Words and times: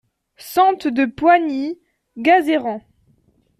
Sente 0.37 0.87
de 0.89 1.05
Poigny, 1.05 1.77
Gazeran 2.17 2.81